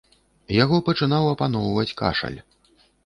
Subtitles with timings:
[0.63, 2.39] Яго пачынаў апаноўваць кашаль.